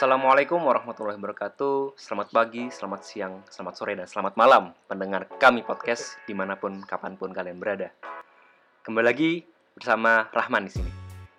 [0.00, 1.92] Assalamualaikum warahmatullahi wabarakatuh.
[1.92, 6.80] Selamat pagi, selamat siang, selamat sore, dan selamat malam Pendengar kami podcast di mana pun,
[6.88, 7.92] kapan pun kalian berada.
[8.80, 9.44] Kembali lagi
[9.76, 10.88] bersama Rahman di sini.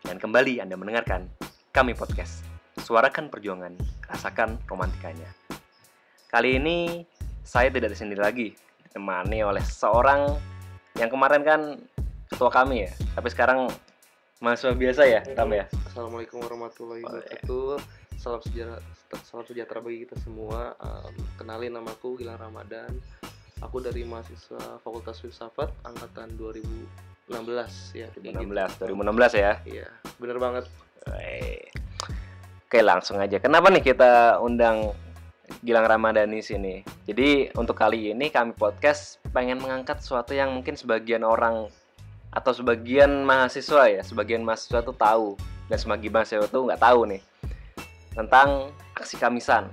[0.06, 1.26] Dan kembali Anda mendengarkan
[1.74, 2.46] kami podcast
[2.78, 3.74] Suarakan perjuangan,
[4.06, 5.34] rasakan romantikanya.
[6.30, 7.02] Kali ini
[7.42, 8.54] saya tidak di sini lagi
[8.86, 10.38] Ditemani oleh seorang
[11.02, 11.62] yang kemarin kan
[12.30, 13.74] ketua kami ya Tapi sekarang
[14.38, 15.66] mahasiswa biasa ya, Tam ya?
[15.90, 18.01] Assalamualaikum warahmatullahi wabarakatuh.
[18.22, 18.78] Salam sejahtera,
[19.26, 20.78] salam sejahtera bagi kita semua.
[20.78, 21.10] Um,
[21.42, 22.94] kenalin nama aku Gilang Ramadan.
[23.66, 27.34] Aku dari mahasiswa Fakultas Filsafat angkatan 2016
[27.98, 28.14] ya.
[28.14, 28.94] kayak 2016, gitu.
[28.94, 29.90] 2016 ya Iya,
[30.22, 30.70] bener banget.
[32.70, 33.42] Oke langsung aja.
[33.42, 34.94] Kenapa nih kita undang
[35.66, 36.86] Gilang Ramadhani sini?
[37.10, 41.74] Jadi untuk kali ini kami podcast pengen mengangkat sesuatu yang mungkin sebagian orang
[42.30, 45.42] atau sebagian mahasiswa ya, sebagian mahasiswa tuh tahu
[45.74, 47.31] dan sebagian mahasiswa tuh nggak tahu nih
[48.16, 49.72] tentang aksi Kamisan.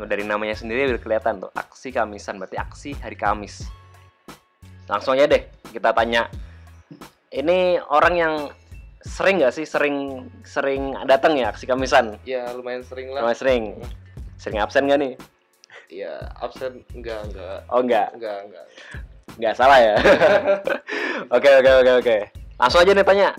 [0.00, 3.68] Nah, dari namanya sendiri udah kelihatan tuh aksi Kamisan berarti aksi hari Kamis.
[4.88, 6.28] Langsung aja deh kita tanya.
[7.30, 8.34] Ini orang yang
[9.00, 12.16] sering nggak sih sering sering datang ya aksi Kamisan?
[12.24, 13.24] Ya lumayan sering lah.
[13.24, 13.64] Lumayan sering.
[14.40, 15.12] Sering absen nggak nih?
[15.90, 18.66] Ya absen enggak enggak Oh enggak, enggak enggak.
[19.38, 19.94] nggak salah ya.
[21.36, 22.16] Oke oke oke oke.
[22.58, 23.30] Langsung aja nih tanya.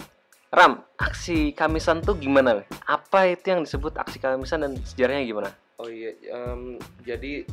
[0.52, 2.68] Ram, aksi Kamisan tuh gimana?
[2.84, 5.50] Apa itu yang disebut aksi Kamisan dan sejarahnya gimana?
[5.80, 7.48] Oh iya, em, jadi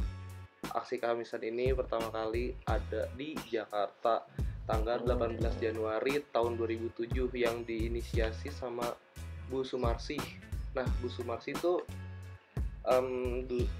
[0.74, 4.26] aksi Kamisan ini pertama kali ada di Jakarta
[4.66, 8.90] tanggal 18 Januari tahun 2007 yang diinisiasi sama
[9.46, 10.18] Bu Sumarsi.
[10.74, 11.78] Nah, Bu Sumarsi itu
[13.46, 13.70] du-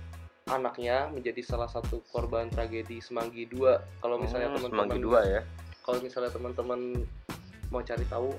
[0.49, 3.67] anaknya menjadi salah satu korban tragedi Semanggi II.
[3.99, 5.41] Kalau misalnya Hmm, teman-teman Semanggi dua ya.
[5.83, 6.81] kalau misalnya teman-teman
[7.69, 8.33] mau cari tahu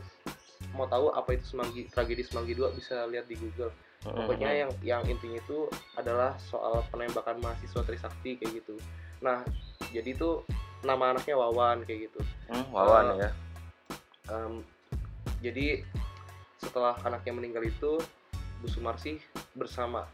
[0.74, 3.74] mau tahu apa itu Semanggi tragedi Semanggi II bisa lihat di Google.
[4.00, 5.68] Pokoknya yang yang intinya itu
[6.00, 8.80] adalah soal penembakan mahasiswa Trisakti kayak gitu.
[9.20, 9.44] Nah,
[9.92, 10.48] jadi itu
[10.88, 12.20] nama anaknya Wawan kayak gitu.
[12.48, 13.32] Hmm, Wawan Eh, ya.
[14.32, 14.54] Em,
[15.44, 15.84] jadi
[16.60, 18.00] setelah anaknya meninggal itu
[18.64, 19.20] Bu Sumarsi
[19.56, 20.08] bersama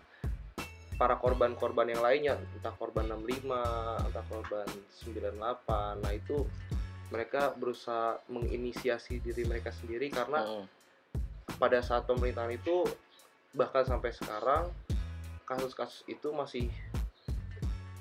[0.96, 4.68] para korban-korban yang lainnya, entah korban 65, entah korban
[5.04, 6.00] 98.
[6.00, 6.48] Nah, itu
[7.08, 10.66] mereka berusaha menginisiasi diri mereka sendiri karena Hmm.
[11.56, 12.84] pada saat pemerintahan itu
[13.52, 14.68] bahkan sampai sekarang
[15.44, 16.68] kasus-kasus itu masih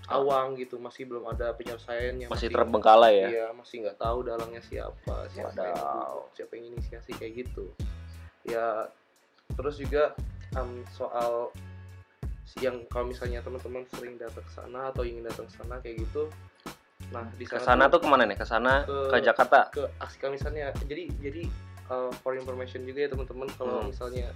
[0.06, 3.28] awang gitu masih belum ada penyelesaiannya Masih terbengkalai ya.
[3.30, 5.80] iya masih nggak tahu dalangnya siapa siapa yang
[6.30, 7.72] siapa yang inisiasi kayak gitu
[8.44, 8.84] ya
[9.54, 10.12] terus juga
[10.52, 11.48] em, soal
[12.60, 16.28] yang kalau misalnya teman-teman sering datang ke sana atau ingin datang ke sana kayak gitu
[17.10, 18.34] nah di Ke sana tuh ke mana nih?
[18.34, 19.68] Ke sana Ke- ke Jakarta.
[19.70, 21.42] ke aksi kamisannya jadi jadi
[21.88, 23.88] uh, for information juga ya teman-teman kalau Hmm.
[23.88, 24.32] misalnya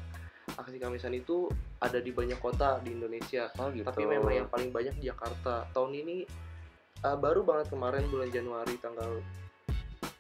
[0.51, 1.47] aksi kamisan itu
[1.79, 3.85] ada di banyak kota di Indonesia Oh gitu.
[3.85, 6.17] tapi memang yang paling banyak di Jakarta tahun ini
[7.03, 9.21] uh, baru banget kemarin bulan Januari tanggal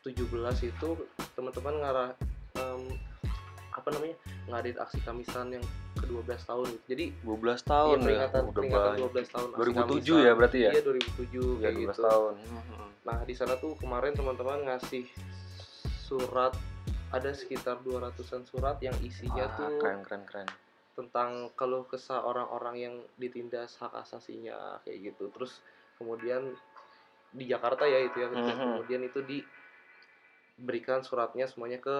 [0.02, 0.28] 17
[0.64, 0.88] itu
[1.34, 2.10] teman-teman ngarah
[2.56, 2.82] um,
[3.78, 4.16] apa namanya
[4.46, 5.64] ngadain aksi kamisan yang
[5.96, 6.84] ke-12 tahun gitu.
[6.88, 8.44] jadi 12 tahun iya, peringatan ya.
[8.44, 9.12] Udah peringatan banyak.
[9.14, 10.18] 12 tahun aksi 2007 Kamisan.
[10.18, 10.70] ya berarti ya?
[10.70, 12.34] iya 2007 Ya, kayak 12 gitu tahun.
[12.38, 12.90] Hmm.
[13.02, 15.04] Nah, di sana tuh kemarin teman-teman ngasih
[15.98, 16.52] surat
[17.08, 20.48] ada sekitar 200-an surat yang isinya Wah, tuh keren keren keren.
[20.92, 25.30] tentang keluh kesah orang-orang yang ditindas hak asasinya kayak gitu.
[25.30, 25.62] Terus
[25.94, 26.52] kemudian
[27.30, 28.44] di Jakarta ya itu ya, Mhm.
[28.76, 31.96] kemudian itu diberikan suratnya semuanya ke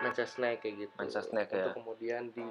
[0.00, 0.94] Mensesnek kayak gitu.
[0.98, 1.72] Untuk ya.
[1.72, 2.44] kemudian di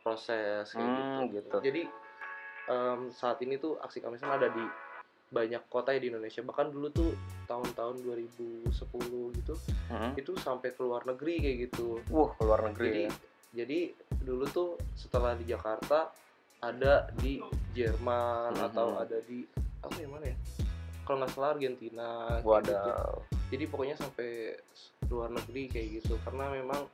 [0.00, 1.34] proses kayak Hmm, gitu.
[1.40, 1.56] gitu.
[1.62, 1.82] Jadi
[2.66, 4.62] em, saat ini tuh aksi kamisan ada di
[5.26, 6.42] banyak kota ya di Indonesia.
[6.42, 7.10] Bahkan dulu tuh
[7.44, 8.66] tahun-tahun 2010
[9.34, 9.54] gitu,
[9.86, 10.14] Hmm.
[10.14, 11.98] itu sampai ke luar negeri kayak gitu.
[12.08, 13.12] Wah, ke luar Jadi negeri ya.
[13.54, 13.78] jadi
[14.20, 16.10] dulu tuh setelah di Jakarta
[16.58, 17.38] ada di
[17.72, 18.66] Jerman Mhm.
[18.66, 19.42] atau ada di
[19.80, 20.36] apa ya mana ya?
[21.02, 22.08] Kalau nggak salah Argentina.
[22.42, 22.90] kayak gitu.
[23.46, 24.58] Jadi pokoknya sampai
[25.08, 26.86] luar negeri kayak gitu karena memang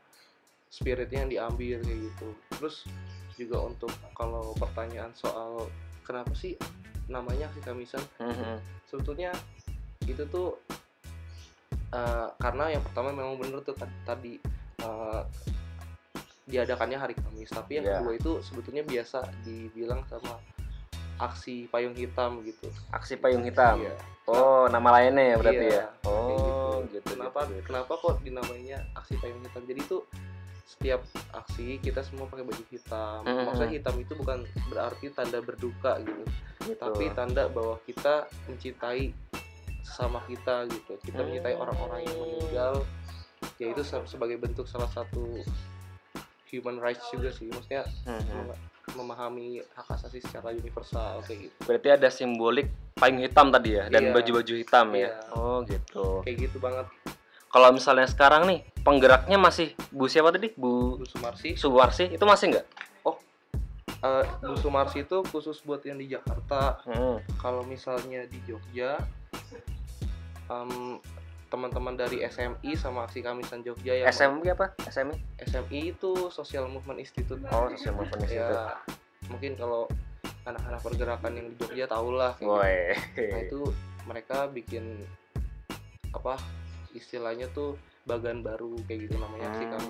[0.69, 2.29] spiritnya yang diambil kayak gitu.
[2.57, 2.77] Terus
[3.37, 5.69] juga untuk kalau pertanyaan soal
[6.05, 6.55] kenapa sih
[7.09, 8.57] namanya aksi kamisan Hmm.
[8.87, 9.33] sebetulnya
[10.05, 10.59] itu tuh
[11.93, 14.41] eh, karena yang pertama memang bener tuh tadi,
[14.81, 15.23] eh,
[16.43, 18.01] diadakannya hari Kamis tapi yang Iya.
[18.01, 20.41] kedua itu sebetulnya biasa dibilang sama
[21.21, 23.79] aksi payung hitam gitu Aksi payung hitam.
[23.79, 23.95] Iya.
[24.27, 25.87] Oh, nama lainnya ya berarti Iya, ya.
[25.87, 27.07] kayak Oh, gitu.
[27.07, 27.67] kenapa gitu, gitu.
[27.69, 30.03] kenapa kok dinamainya aksi payung hitam jadi tuh
[30.65, 31.01] setiap
[31.33, 33.45] aksi kita semua pakai baju hitam Mhm.
[33.45, 36.25] maksudnya hitam itu bukan berarti tanda berduka gitu
[36.63, 36.79] Gitu.
[36.79, 39.13] tapi tanda bahwa kita mencintai
[39.83, 41.27] sesama kita gitu kita Hmm.
[41.29, 42.75] mencintai orang-orang yang meninggal
[43.59, 45.43] ya itu se- sebagai bentuk salah satu
[46.49, 48.49] human rights juga sih maksudnya Hmm.
[48.95, 54.09] Memahami hak asasi secara universal kayak gitu Berarti ada simbolik payung hitam tadi ya dan
[54.09, 54.13] Iya.
[54.13, 55.09] baju-baju hitam ya.
[55.09, 55.13] Iya.
[55.33, 56.05] Oh, gitu.
[56.23, 56.87] kayak gitu banget
[57.49, 60.49] Kalau misalnya sekarang nih penggeraknya masih Bu siapa tadi?
[60.53, 62.67] Bu Bu Sumarsi Suwarsi itu masih nggak?
[64.03, 67.23] Eh, Bu Sumarsi itu khusus buat yang di Jakarta Hmm.
[67.39, 68.99] kalau misalnya di Jogja
[70.49, 70.99] em,
[71.53, 74.73] teman-teman dari SMI sama aksi kamisan Jogja yang SMI apa?
[74.83, 75.21] SMI?
[75.39, 78.57] SMI itu Social Movement Institute Oh, Social Movement Institute.
[78.57, 78.81] ya
[79.29, 79.85] mungkin kalau
[80.43, 82.49] anak-anak pergerakan yang di Jogja tahulah kayak
[83.13, 83.21] gitu.
[83.29, 83.61] Nah itu
[84.03, 85.05] mereka bikin
[86.11, 86.41] apa
[86.91, 89.85] istilahnya tuh bagan baru kayak gitu namanya aksi kayak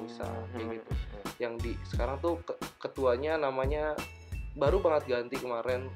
[0.53, 0.71] Hmm.
[0.75, 0.93] gitu
[1.39, 3.97] yang di sekarang tuh ke- ketuanya namanya
[4.53, 5.89] baru banget ganti kemarin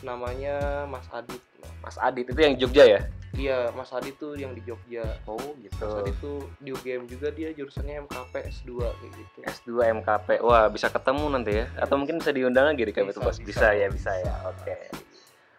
[0.00, 1.42] namanya Mas Adit
[1.80, 3.00] Mas Adit itu yang Jogja ya?
[3.34, 5.74] Iya Mas Adit tuh yang di Jogja Oh, gitu.
[5.76, 10.28] Mas Adit tuh di UGM juga dia jurusannya MKP S2 kayak gitu S2 MKP.
[10.40, 11.66] Wah, bisa ketemu nanti ya?
[11.76, 13.36] Atau mungkin bisa diundang lagi di KP Bisa, Bos?
[13.36, 13.44] bisa.
[13.44, 14.32] Bisa ya, bisa ya.
[14.46, 14.76] Oke.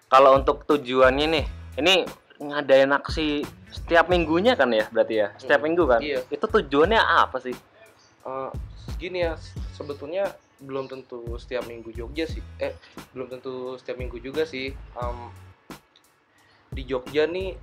[0.06, 1.46] Kalau untuk tujuannya nih,
[1.78, 1.94] ini
[2.38, 5.28] ngadain aksi setiap minggunya kan ya berarti ya?
[5.36, 6.00] Setiap Hmm, minggu kan?
[6.00, 6.20] iya.
[6.28, 7.56] Itu tujuannya apa sih?
[8.26, 8.50] Eh,
[8.96, 9.36] gini ya
[9.72, 12.72] sebetulnya belum tentu setiap minggu Jogja sih eh
[13.12, 15.18] belum tentu setiap minggu juga sih Em,
[16.76, 17.56] di Jogja nih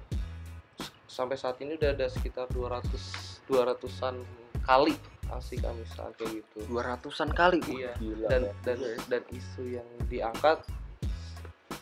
[1.05, 4.17] sampai saat ini udah ada sekitar 200 200-an
[4.65, 4.97] kali
[5.29, 7.61] aksi kamisan kayak gitu 200-an kali.
[7.69, 7.93] Iya.
[8.01, 8.53] Gila, dan ya.
[8.65, 8.79] dan
[9.13, 10.65] dan isu yang diangkat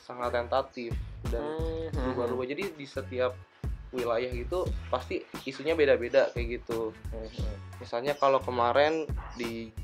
[0.02, 0.90] sangat tentatif
[1.30, 3.34] dan Hmm, hmm, berubah-ubah jadi di setiap
[3.90, 7.54] wilayah gitu pasti isunya beda-beda kayak gitu hmm, hmm.
[7.82, 9.74] misalnya kalau kemarin di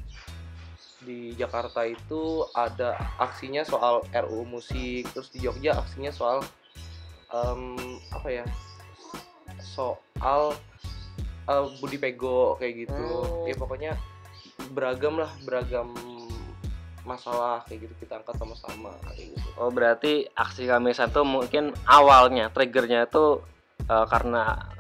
[1.03, 6.47] di Jakarta itu ada aksinya soal RUU musik terus di Jogja aksinya soal
[7.29, 7.63] em,
[8.09, 8.45] apa ya
[9.59, 10.55] soal
[11.45, 13.47] eh, Budi Pego kayak gitu Hmm.
[13.47, 13.93] ya pokoknya
[14.69, 15.95] beragam lah beragam
[17.03, 22.51] masalah kayak gitu kita angkat sama-sama kayak gitu Oh, berarti aksi kamisan tuh mungkin awalnya
[22.51, 23.41] triggernya itu
[23.83, 24.75] eh, karena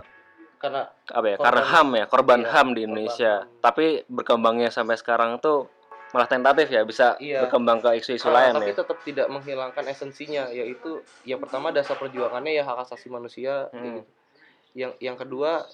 [0.56, 1.36] karena apa ya?
[1.36, 3.32] Korban- karena HAM ya, korban iya, HAM di korban Indonesia.
[3.38, 3.60] HAM.
[3.60, 5.68] Tapi berkembangnya sampai sekarang tuh
[6.16, 7.44] malah tentatif ya, bisa Iya.
[7.44, 8.80] berkembang ke isu-isu lain tapi ya.
[8.80, 13.84] tetap tidak menghilangkan esensinya yaitu yang pertama dasar perjuangannya ya hak asasi manusia Hmm.
[13.84, 14.00] gitu.
[14.72, 15.68] yang yang kedua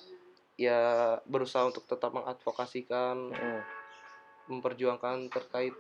[0.55, 0.79] ya
[1.25, 3.63] berusaha untuk tetap mengadvokasikan Hmm.
[4.49, 5.75] memperjuangkan terkait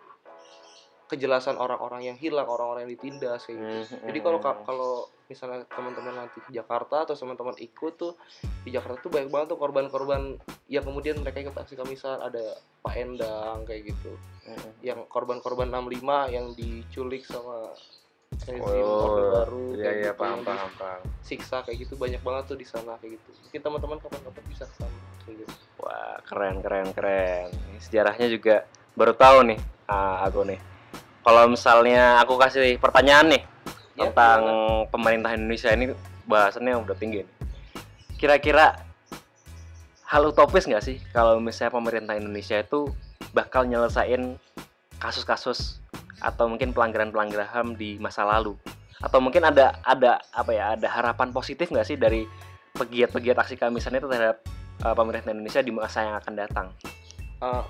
[1.07, 4.47] kejelasan orang-orang yang hilang orang-orang yang ditindas kayak gitu Hmm, jadi kalau hmm.
[4.47, 4.93] ka- kalau
[5.33, 8.13] misalnya teman-teman nanti ke Jakarta atau teman-teman ikut tuh
[8.63, 10.37] di Jakarta tuh banyak banget tuh korban-korban
[10.67, 12.41] yang kemudian mereka ikut aksi kamisan ada
[12.79, 14.13] Pak Endang kayak gitu
[14.43, 14.75] Hmm.
[14.83, 17.71] yang korban-korban 65 yang diculik sama
[18.35, 21.01] rezim Oh, Orde Baru iya kayak iya gitu, paham paham paham.
[21.17, 24.75] disiksa kayak gitu banyak banget tuh di sana kayak gitu mungkin teman-teman kapan-kapan bisa ke
[24.77, 27.55] sana kayak gitu Wah, keren keren keren.
[27.79, 30.59] Sejarahnya juga baru tahu nih ah, aku nih.
[31.23, 33.43] Kalau misalnya aku kasih pertanyaan nih
[33.93, 34.41] Ya, tentang
[34.89, 35.93] pemerintah Indonesia ini
[36.25, 37.37] bahasannya udah tinggi nih.
[38.17, 38.81] Kira-kira
[40.09, 42.89] hal utopis nggak sih kalau misalnya pemerintah Indonesia itu
[43.37, 44.37] bakal nyelesain
[45.01, 45.81] kasus-kasus
[46.23, 48.57] atau mungkin pelanggaran-pelanggaran HAM di masa lalu?
[49.03, 52.25] Atau mungkin ada ada apa ya ada harapan positif nggak sih dari
[52.73, 54.41] pegiat-pegiat aksi kamisan itu terhadap
[54.87, 56.67] uh, pemerintah Indonesia di masa yang akan datang?
[57.43, 57.65] Eh,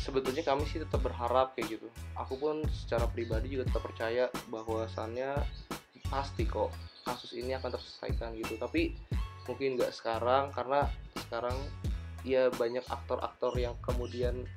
[0.00, 1.88] sebetulnya kami sih tetap berharap kayak gitu.
[2.16, 5.36] Aku pun secara pribadi juga tetap percaya bahwasannya
[6.08, 6.72] pasti kok
[7.04, 8.56] kasus ini akan terselesaikan gitu.
[8.56, 8.96] Tapi
[9.44, 10.88] mungkin nggak sekarang karena
[11.28, 11.56] sekarang
[12.24, 14.48] ya banyak aktor-aktor yang kemudian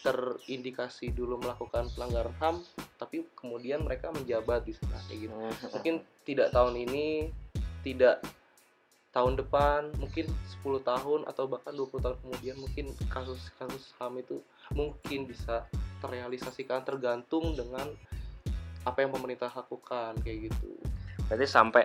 [0.00, 2.56] terindikasi dulu melakukan pelanggaran HAM
[2.96, 5.34] tapi kemudian mereka menjabat di sana kayak gitu.
[5.76, 5.94] Mungkin
[6.24, 7.28] tidak tahun ini
[7.84, 8.24] tidak
[9.10, 10.30] tahun depan mungkin
[10.62, 14.38] 10 tahun atau bahkan 20 tahun kemudian mungkin kasus-kasus HAM itu
[14.70, 15.66] mungkin bisa
[15.98, 17.90] terrealisasikan tergantung dengan
[18.86, 20.70] apa yang pemerintah lakukan kayak gitu
[21.26, 21.84] Berarti sampai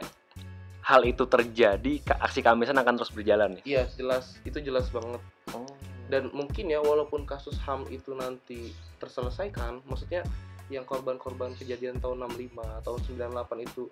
[0.86, 3.62] hal itu terjadi, aksi kamisan akan terus berjalan ya?
[3.66, 5.22] iya jelas itu jelas banget
[5.54, 5.66] Oh.
[6.10, 10.26] dan mungkin ya walaupun kasus HAM itu nanti terselesaikan maksudnya
[10.68, 13.00] yang korban-korban kejadian tahun 65 tahun
[13.46, 13.84] 98 itu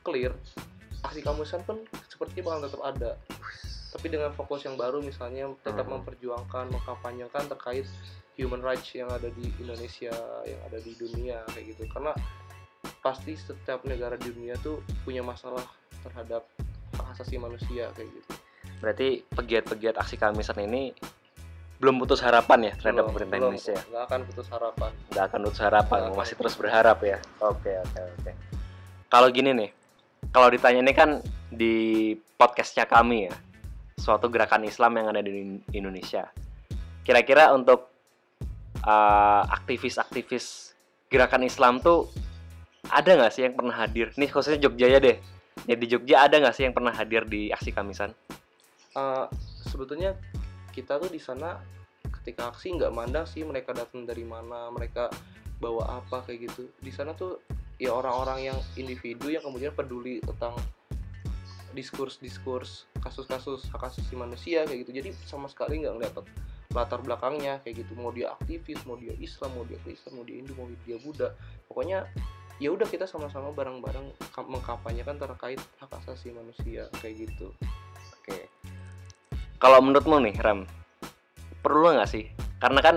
[0.00, 0.32] clear
[1.02, 3.10] aksi kamisan pun sepertinya bakal tetap ada
[3.90, 5.98] tapi dengan fokus yang baru misalnya tetap Hmm.
[5.98, 7.86] memperjuangkan mengkampanyekan terkait
[8.34, 10.12] human rights yang ada di Indonesia
[10.44, 12.12] yang ada di dunia kayak gitu karena
[12.98, 15.64] pasti setiap negara di dunia tuh punya masalah
[16.00, 16.46] terhadap
[16.94, 18.32] hak asasi manusia kayak gitu
[18.80, 20.96] Berarti pegiat-pegiat aksi kamisan ini
[21.76, 23.76] belum putus harapan ya terhadap Belum- pemerintah belum Indonesia?
[23.76, 27.18] kok, nggak akan putus harapan Nggak akan putus harapan, Nggak masih terus berharap ya?
[27.40, 28.30] Oke, oke, oke.
[29.10, 29.70] Kalau gini nih,
[30.28, 33.34] kalau ditanya ini kan di podcastnya kami ya,
[33.96, 36.28] suatu gerakan Islam yang ada di Indonesia.
[37.02, 37.88] Kira-kira untuk
[38.84, 40.76] uh, aktivis-aktivis
[41.10, 42.08] gerakan Islam tuh
[42.88, 44.14] ada nggak sih yang pernah hadir?
[44.16, 45.16] Nih khususnya Jogja ya deh.
[45.68, 48.14] Ya di Jogja ada nggak sih yang pernah hadir di aksi Kamisan?
[48.96, 49.28] Uh,
[49.68, 50.16] sebetulnya
[50.72, 51.60] kita tuh di sana
[52.20, 55.12] ketika aksi nggak mandang sih mereka datang dari mana, mereka
[55.60, 56.72] bawa apa kayak gitu.
[56.80, 57.36] Di sana tuh
[57.80, 60.52] ya orang-orang yang individu yang kemudian peduli tentang
[61.72, 64.92] diskurs-diskurs kasus-kasus hak asasi manusia kayak gitu.
[65.00, 66.14] Jadi sama sekali nggak ngeliat
[66.76, 67.96] latar belakangnya kayak gitu.
[67.96, 71.32] Mau dia aktivis mau dia Islam mau dia Kristen mau dia Hindu mau dia Buddha.
[71.72, 72.04] Pokoknya
[72.60, 77.48] ya udah kita sama-sama bareng-bareng mengkampanyekan terkait hak asasi manusia kayak gitu.
[78.20, 78.52] Oke.
[79.56, 80.68] Kalau menurutmu nih Ram
[81.64, 82.28] perlu nggak sih?
[82.60, 82.96] Karena kan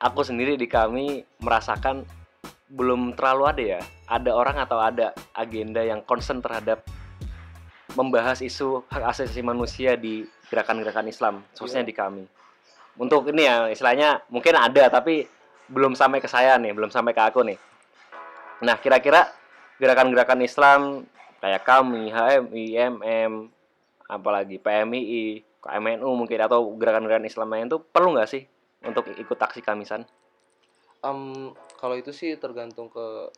[0.00, 2.08] aku sendiri di kami merasakan
[2.70, 3.80] belum terlalu ada ya.
[4.06, 6.82] Ada orang atau ada agenda yang concern terhadap
[7.96, 11.90] membahas isu hak asasi manusia di gerakan-gerakan Islam khususnya yeah.
[11.90, 12.24] di kami.
[12.96, 15.24] Untuk ini ya istilahnya mungkin ada tapi
[15.66, 17.58] belum sampai ke saya nih belum sampai ke aku nih.
[18.62, 19.32] Nah kira-kira
[19.80, 20.80] gerakan-gerakan Islam
[21.40, 22.64] kayak kami HMI
[22.96, 23.32] MM
[24.06, 28.46] apalagi PMII KMNU mungkin atau gerakan-gerakan Islam lain itu perlu nggak sih
[28.86, 30.06] untuk ikut aksi kamisan?
[31.02, 33.30] Um, kalau itu sih tergantung ke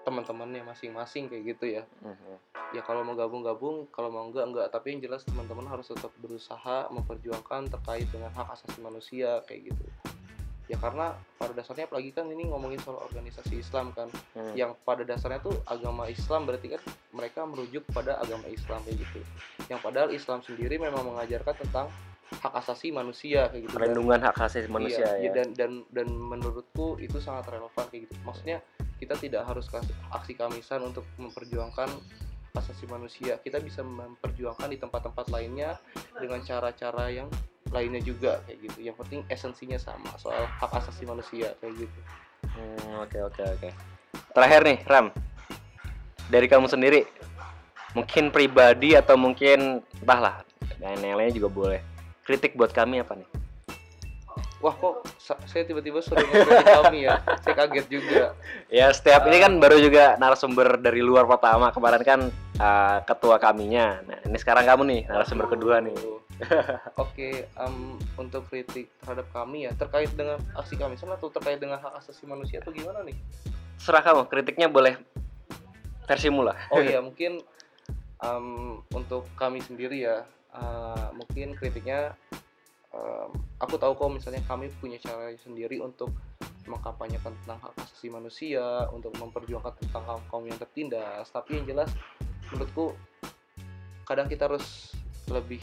[0.00, 1.84] teman-temannya masing-masing kayak gitu ya.
[2.02, 2.36] Uh-huh.
[2.70, 4.66] ya kalau mau gabung-gabung kalau mau enggak enggak.
[4.72, 9.84] Tapi yang jelas teman-teman harus tetap berusaha memperjuangkan terkait dengan hak asasi manusia kayak gitu.
[10.70, 14.06] Ya karena pada dasarnya apalagi kan ini ngomongin soal organisasi Islam kan.
[14.38, 14.54] Hmm.
[14.54, 19.20] yang pada dasarnya tuh agama Islam berarti kan mereka merujuk pada agama Islam kayak gitu.
[19.66, 21.86] Yang padahal Islam sendiri memang mengajarkan tentang
[22.30, 25.42] hak asasi manusia kayak gitu perlindungan hak asasi manusia iya, ya.
[25.42, 28.14] dan dan dan menurutku itu sangat relevan kayak gitu.
[28.22, 28.58] Maksudnya
[29.02, 29.66] kita tidak harus
[30.14, 31.90] aksi kamisan untuk memperjuangkan
[32.54, 33.42] asasi manusia.
[33.42, 35.74] Kita bisa memperjuangkan di tempat-tempat lainnya
[36.14, 37.26] dengan cara-cara yang
[37.74, 38.78] lainnya juga kayak gitu.
[38.86, 42.00] Yang penting esensinya sama soal hak asasi manusia kayak gitu.
[42.46, 43.68] Hmm, oke oke oke.
[44.38, 45.10] Terakhir nih Ram.
[46.30, 47.02] Dari kamu sendiri
[47.98, 50.46] mungkin pribadi atau mungkin entahlah
[50.78, 51.80] dan yang lainnya juga boleh
[52.30, 53.26] kritik buat kami apa nih?
[54.62, 57.18] Wah kok saya tiba-tiba suruh ngekriti kami ya?
[57.42, 58.36] Saya kaget juga.
[58.70, 62.20] Ya setiap uh, ini kan baru juga narasumber dari luar pertama kemarin kan
[62.60, 63.98] uh, ketua kaminya.
[64.06, 65.96] Nah ini sekarang kamu nih narasumber kedua nih.
[65.98, 71.58] Oke okay, um, untuk kritik terhadap kami ya terkait dengan aksi kami sama atau terkait
[71.58, 73.16] dengan hak asasi manusia atau gimana nih?
[73.80, 74.94] Serah kamu kritiknya boleh
[76.04, 76.54] versi mula.
[76.70, 77.40] Oh iya mungkin
[78.20, 82.14] um, untuk kami sendiri ya uh, mungkin kritiknya
[82.94, 83.30] um,
[83.60, 86.10] aku tahu kok misalnya kami punya cara sendiri untuk
[86.68, 91.26] mengkampanyekan tentang hak asasi manusia untuk memperjuangkan tentang kaum kaum yang tertindas.
[91.32, 91.90] Tapi yang jelas
[92.50, 92.94] menurutku
[94.06, 94.94] kadang kita harus
[95.30, 95.62] lebih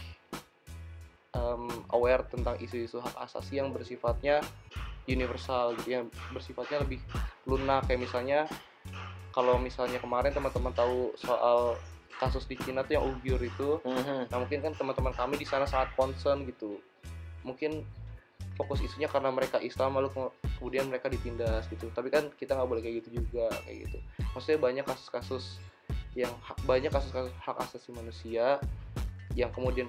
[1.35, 4.43] um, aware tentang isu-isu hak asasi yang bersifatnya
[5.07, 6.99] universal gitu yang bersifat,nya lebih
[7.47, 7.87] lunak.
[7.87, 8.39] Kayak misalnya
[9.31, 11.79] kalau misalnya kemarin teman-teman tahu soal
[12.17, 14.21] kasus di Cina tuh yang Uyghur itu, mm -hmm.
[14.33, 16.81] nah mungkin kan teman-teman kami di sana sangat concern gitu
[17.47, 17.87] mungkin
[18.57, 20.09] fokus isunya karena mereka Islam lalu
[20.57, 23.97] kemudian mereka ditindas gitu tapi kan kita nggak boleh kayak gitu juga kayak gitu
[24.33, 25.61] maksudnya banyak kasus-kasus
[26.17, 26.33] yang
[26.65, 28.57] banyak kasus-kasus hak asasi manusia
[29.37, 29.85] yang kemudian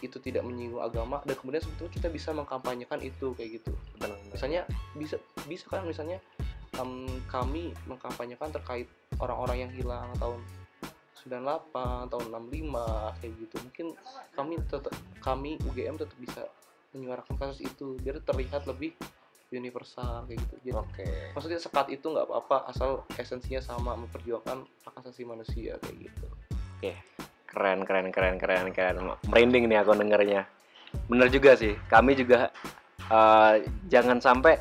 [0.00, 4.16] itu tidak menyinggung agama dan kemudian sebetulnya kita bisa mengkampanyekan itu kayak gitu Benar.
[4.32, 4.64] misalnya
[4.96, 6.16] bisa bisa kan misalnya
[6.80, 8.88] um, kami mengkampanyekan terkait
[9.20, 10.40] orang-orang yang hilang tahun
[11.26, 13.56] 98 tahun 65 kayak gitu.
[13.60, 13.86] Mungkin
[14.38, 16.42] kami tetap kami UGM tetap bisa
[16.94, 18.94] menyuarakan kasus itu biar terlihat lebih
[19.50, 20.54] universal kayak gitu.
[20.62, 21.14] Jadi okay.
[21.34, 26.26] maksudnya sekat itu nggak apa-apa asal esensinya sama memperjuangkan hak asasi manusia kayak gitu.
[26.26, 26.94] Oke.
[26.94, 26.96] Okay.
[27.46, 28.96] keren keren keren keren keren.
[29.30, 30.44] Merinding nih aku dengernya.
[31.06, 31.78] Bener juga sih.
[31.88, 32.50] Kami juga
[33.08, 34.58] uh, jangan sampai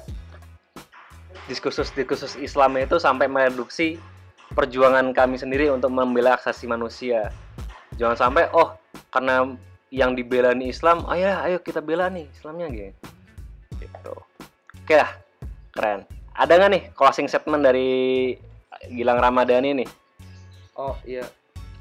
[1.45, 4.01] diskursus diskursus Islam itu sampai mereduksi
[4.55, 7.29] perjuangan kami sendiri untuk membela hak asasi manusia.
[8.00, 8.79] Jangan sampai oh
[9.12, 9.51] karena
[9.91, 12.95] yang dibela nih Islam ayo ayo kita bela nih Islamnya gitu.
[13.83, 14.15] Gitu.
[14.81, 15.12] Oke lah
[15.75, 16.07] keren.
[16.35, 17.91] Ada nggak nih closing statement dari
[18.91, 19.89] Gilang Ramadhani nih?
[20.75, 21.27] Oh iya.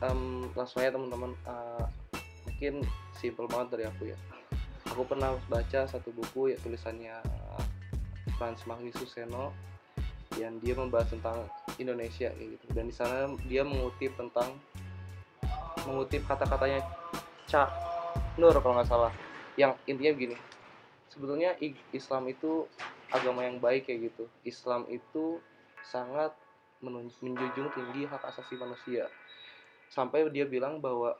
[0.02, 1.34] Um, langsung aja teman-teman.
[1.46, 1.86] Uh,
[2.46, 2.82] mungkin
[3.18, 4.18] simple banget dari aku ya.
[4.94, 7.18] Aku pernah baca satu buku ya tulisannya
[8.38, 9.50] Frans Magnus Seno
[10.38, 11.46] yang dia membahas tentang
[11.78, 12.64] Indonesia kayak gitu.
[12.72, 14.54] Dan di sana dia mengutip tentang
[15.84, 16.80] mengutip kata-katanya
[17.50, 17.68] Cak
[18.38, 19.12] Nur kalau nggak salah.
[19.54, 20.36] Yang intinya begini
[21.14, 21.54] sebetulnya
[21.94, 22.66] Islam itu
[23.14, 24.26] agama yang baik kayak gitu.
[24.42, 25.38] Islam itu
[25.86, 26.34] sangat
[26.82, 29.06] menjunjung tinggi hak asasi manusia.
[29.86, 31.14] Sampai dia bilang bahwa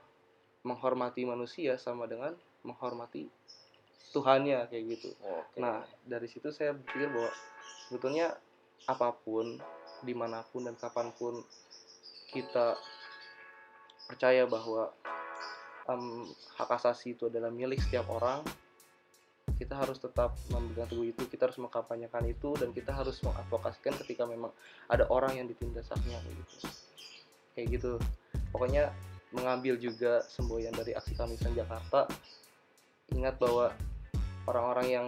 [0.66, 2.34] menghormati manusia sama dengan
[2.66, 3.30] menghormati
[4.11, 5.11] Tuhannya kayak gitu.
[5.23, 5.62] Oke.
[5.62, 7.30] Nah, dari situ saya berpikir bahwa
[7.87, 8.34] sebetulnya
[8.90, 9.58] apa pun,
[10.03, 11.45] di mana pun dan kapan pun
[12.35, 12.75] kita
[14.11, 14.91] percaya bahwa
[15.89, 18.43] em, hak asasi itu adalah milik setiap orang,
[19.55, 24.27] kita harus tetap memegang teguh itu, kita harus mengkampanyekan itu, dan kita harus mengadvokasikan ketika
[24.27, 24.51] memang
[24.91, 26.57] ada orang yang ditindas haknya kayak gitu.
[27.55, 27.93] Kayak gitu.
[28.51, 28.91] Pokoknya
[29.35, 32.07] mengambil juga semboyan dari aksi Kamisan Jakarta.
[33.15, 33.71] Ingat bahwa
[34.51, 35.07] orang-orang yang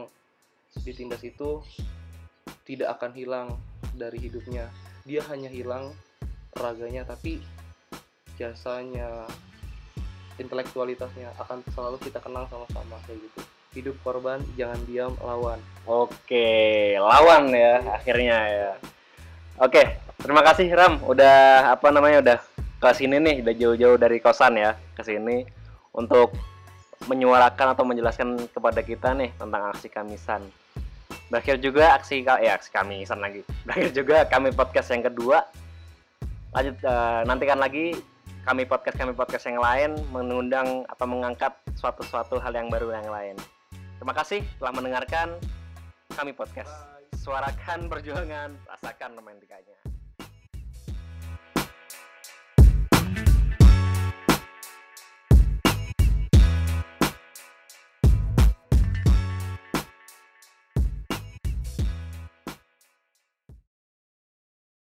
[0.83, 1.63] ditindas itu
[2.67, 3.49] tidak akan hilang
[3.97, 4.69] dari hidupnya.
[5.07, 5.95] Dia hanya hilang
[6.57, 7.41] raganya, tapi
[8.37, 9.25] jasanya,
[10.37, 13.41] intelektualitasnya akan selalu kita kenang sama-sama kayak gitu.
[13.77, 15.61] Hidup korban, jangan diam, lawan.
[15.85, 18.71] Oke, lawan ya akhirnya ya.
[19.61, 22.39] Oke, terima kasih Ram udah apa namanya udah
[22.77, 25.45] ke sini nih, udah jauh-jauh dari kosan ya ke sini
[25.97, 26.37] untuk
[27.09, 30.45] menyuarakan atau menjelaskan kepada kita nih tentang aksi Kamisan.
[31.27, 33.43] Berakhir juga aksi ya aksi Kamisan lagi.
[33.67, 35.43] Berakhir juga kami podcast yang kedua.
[36.55, 37.99] Lanjut eh, nantikan lagi
[38.47, 43.37] kami podcast kami podcast yang lain mengundang atau mengangkat suatu-suatu hal yang baru yang lain.
[43.99, 45.35] Terima kasih telah mendengarkan
[46.15, 46.71] kami podcast.
[47.19, 49.96] Suarakan perjuangan, rasakan romantikanya.